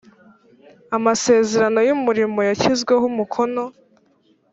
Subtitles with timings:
[0.97, 3.63] Amasezerano y umurimo yashyizweho umukono